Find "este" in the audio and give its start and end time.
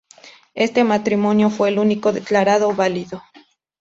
0.55-0.83